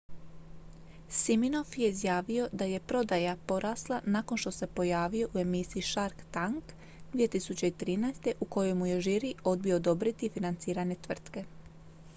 [1.15, 6.73] siminoff je izjavio da je prodaja porasla nakon što se pojavio u emisiji shark tank
[7.13, 11.45] 2013 u kojoj mu je žiri odbio odobriti financiranje tvrtke